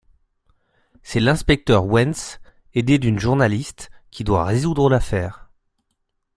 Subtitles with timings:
[1.03, 2.39] C'est l'inspecteur Wens,
[2.73, 5.51] aidé d'une journaliste, qui doit résoudre l'affaire.